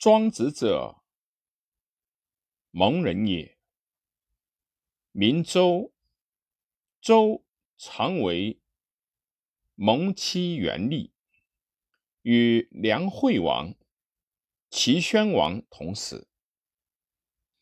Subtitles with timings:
[0.00, 1.02] 庄子者，
[2.70, 3.58] 蒙人也。
[5.12, 5.92] 名周，
[7.02, 7.44] 周
[7.76, 8.58] 常为
[9.74, 11.12] 蒙期元历，
[12.22, 13.74] 与梁惠王、
[14.70, 16.30] 齐宣王同死，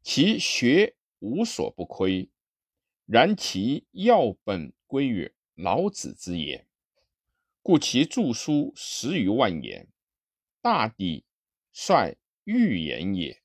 [0.00, 2.30] 其学无所不窥，
[3.06, 6.68] 然其要本归于老子之言，
[7.60, 9.92] 故其著书十余万言，
[10.60, 11.24] 大抵
[11.72, 13.42] 率寓言也。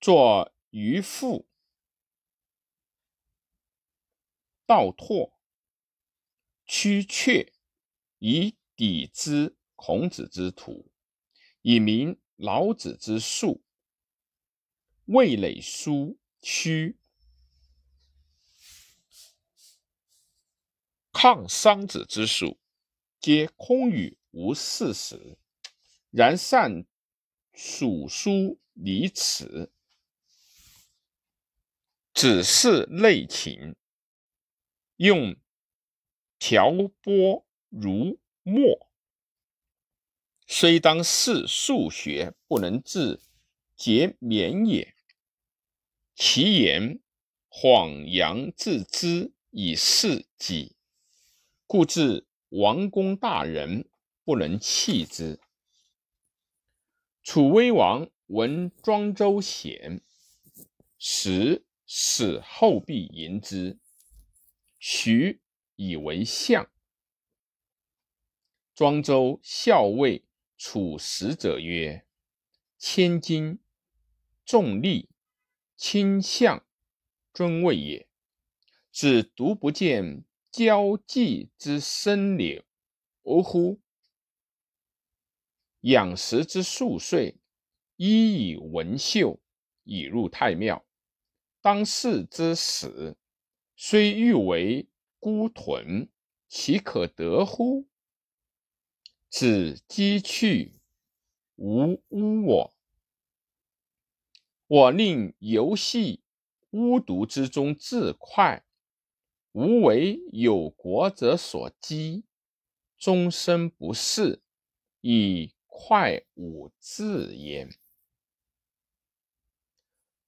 [0.00, 1.46] 作渔父。
[4.66, 5.40] 道拓、
[6.66, 7.52] 屈阙
[8.18, 10.92] 以抵之孔子之徒，
[11.62, 13.64] 以明老子之术。
[15.06, 16.98] 魏累书屈
[21.12, 22.60] 抗商子之术，
[23.18, 25.38] 皆空语无事实。
[26.10, 26.86] 然善
[27.52, 29.72] 蜀书离此，
[32.14, 33.76] 只是内情。
[34.96, 35.36] 用
[36.40, 38.90] 调拨如墨，
[40.46, 43.20] 虽当是数学不能治
[43.76, 44.94] 节勉也。
[46.16, 46.98] 其言
[47.48, 50.74] 恍扬自知以示己，
[51.68, 53.88] 故至王公大人
[54.24, 55.38] 不能弃之。
[57.30, 60.00] 楚威王闻庄周贤，
[60.96, 63.78] 时使后必迎之。
[64.78, 65.42] 徐
[65.76, 66.70] 以为相。
[68.74, 70.24] 庄周校尉
[70.56, 72.06] 楚使者曰
[72.80, 73.58] ：“千金
[74.46, 75.10] 重利，
[75.76, 76.64] 轻相
[77.34, 78.08] 尊位也。
[78.90, 82.64] 只独不见交际之深柳
[83.42, 83.82] 乎？
[85.80, 87.36] 养食之数岁，
[87.96, 89.40] 衣以文绣，
[89.84, 90.84] 以入太庙。
[91.60, 93.16] 当世之始。”
[93.80, 94.88] 虽欲为
[95.20, 96.08] 孤豚，
[96.48, 97.86] 岂可得乎？
[99.30, 100.80] 子击去，
[101.54, 102.74] 无污我。
[104.66, 106.24] 我令游戏
[106.70, 108.64] 巫毒之中自快，
[109.52, 112.24] 无为有国者所击，
[112.98, 114.42] 终身不仕，
[115.02, 117.70] 以快五字焉。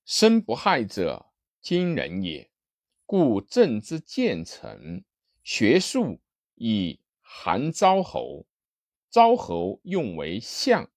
[0.05, 1.27] 身不害者，
[1.61, 2.49] 今人也。
[3.05, 5.03] 故政之建成，
[5.43, 6.21] 学术
[6.55, 8.47] 以韩昭侯，
[9.11, 10.89] 昭侯用为相，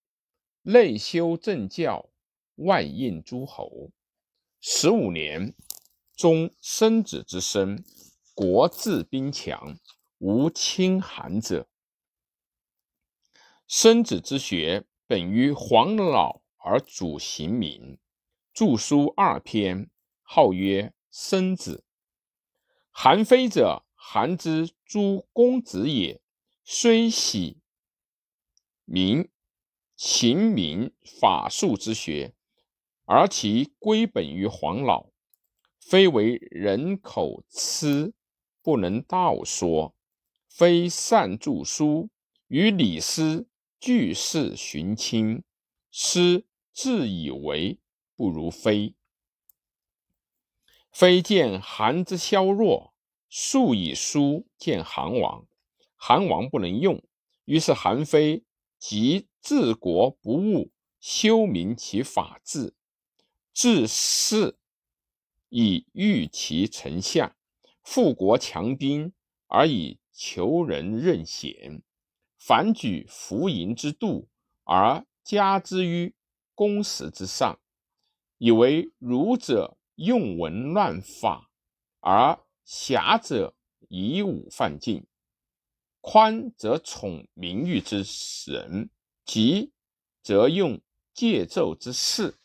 [0.61, 2.11] 内修政教，
[2.57, 3.89] 外应诸侯。
[4.61, 5.55] 十五年，
[6.15, 7.83] 终生子之身，
[8.35, 9.79] 国治兵强，
[10.19, 11.67] 无侵韩者。
[13.75, 17.97] 生子之学，本于黄老而主刑名，
[18.53, 19.89] 著书二篇，
[20.21, 21.83] 号曰生子。
[22.91, 26.21] 韩非者，韩之诸公子也。
[26.63, 27.57] 虽喜
[28.85, 29.27] 明
[29.95, 32.35] 秦明法术之学，
[33.05, 35.07] 而其归本于黄老，
[35.79, 38.13] 非为人口痴，
[38.61, 39.95] 不能道说；
[40.47, 42.11] 非善著书，
[42.49, 43.47] 与李斯
[43.85, 45.43] 俱是寻亲，
[45.91, 47.79] 师自以为
[48.15, 48.95] 不如非。
[50.89, 52.93] 非见韩之削弱，
[53.27, 55.45] 素以书见韩王，
[55.97, 57.03] 韩王不能用，
[57.43, 58.45] 于是韩非
[58.79, 60.71] 即治国不务，
[61.01, 62.73] 修明其法治，
[63.53, 64.55] 治世
[65.49, 67.35] 以御其臣下，
[67.81, 69.11] 富国强兵
[69.47, 71.81] 而以求人任贤，
[72.45, 74.27] 凡举浮盈之度
[74.63, 76.13] 而加之于
[76.53, 77.59] 公实之上，
[78.37, 79.77] 以为儒者。
[79.95, 81.51] 用文乱法，
[81.99, 83.53] 而侠者
[83.89, 85.03] 以武犯禁；
[86.01, 88.03] 宽则宠名誉之
[88.51, 88.89] 人，
[89.23, 89.71] 急
[90.23, 90.81] 则用
[91.13, 92.39] 戒纣之士。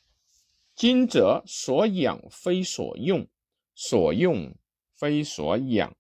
[0.75, 3.27] 今则所养非所用，
[3.75, 4.55] 所用
[4.93, 5.97] 非所养。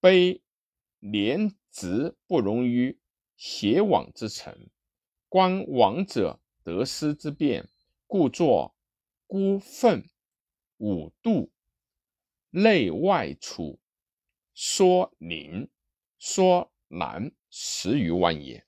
[0.00, 0.40] 卑
[1.00, 2.98] 廉直不容于
[3.36, 4.70] 邪枉之臣，
[5.28, 7.68] 观王者得失之变，
[8.06, 8.74] 故作。
[9.30, 10.08] 孤愤
[10.78, 11.52] 五度
[12.48, 13.78] 内外处
[14.54, 15.68] 说宁
[16.18, 18.67] 说难十余万也。